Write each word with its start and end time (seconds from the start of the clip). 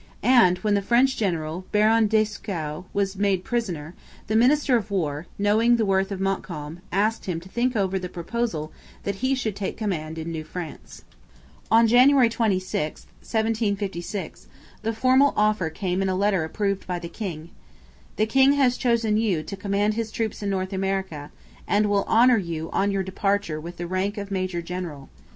And, 0.23 0.57
when 0.63 0.73
the 0.73 0.81
French 0.81 1.15
general, 1.15 1.63
Baron 1.71 2.07
Dieskau, 2.07 2.85
was 2.91 3.15
made 3.17 3.43
prisoner, 3.43 3.93
the 4.25 4.35
minister 4.35 4.75
of 4.75 4.89
War, 4.89 5.27
knowing 5.37 5.75
the 5.75 5.85
worth 5.85 6.11
of 6.11 6.19
Montcalm, 6.19 6.79
asked 6.91 7.25
him 7.25 7.39
to 7.39 7.47
think 7.47 7.75
over 7.75 7.99
the 7.99 8.09
proposal 8.09 8.71
that 9.03 9.17
he 9.21 9.35
should 9.35 9.55
take 9.55 9.77
command 9.77 10.17
in 10.17 10.31
New 10.31 10.43
France. 10.43 11.03
On 11.69 11.85
January 11.85 12.29
26, 12.29 13.03
1756, 13.21 14.47
the 14.81 14.91
formal 14.91 15.35
offer 15.37 15.69
came 15.69 16.01
in 16.01 16.09
a 16.09 16.15
letter 16.15 16.43
approved 16.43 16.87
by 16.87 16.97
the 16.97 17.07
king. 17.07 17.51
'The 18.15 18.25
king 18.25 18.53
has 18.53 18.77
chosen 18.77 19.17
you 19.17 19.43
to 19.43 19.55
command 19.55 19.93
his 19.93 20.11
troops 20.11 20.41
in 20.41 20.49
North 20.49 20.73
America, 20.73 21.29
and 21.67 21.85
will 21.87 22.05
honour 22.05 22.37
you 22.37 22.71
on 22.71 22.89
your 22.89 23.03
departure 23.03 23.61
with 23.61 23.77
the 23.77 23.85
rank 23.85 24.17
of 24.17 24.31
major 24.31 24.63
general. 24.63 25.09